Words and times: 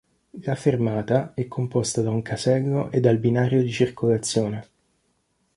La 0.41 0.55
fermata 0.55 1.35
è 1.35 1.47
composta 1.47 2.01
da 2.01 2.09
un 2.09 2.23
casello 2.23 2.89
e 2.89 2.99
dal 3.01 3.19
binario 3.19 3.61
di 3.61 3.69
circolazione. 3.69 4.67